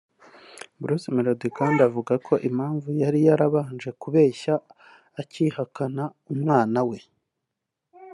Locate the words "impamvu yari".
2.49-3.19